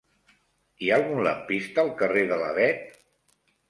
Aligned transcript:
Hi 0.85 0.89
ha 0.89 0.95
algun 0.97 1.23
lampista 1.29 1.87
al 1.87 1.95
carrer 2.03 2.27
de 2.35 2.43
l'Avet? 2.45 3.03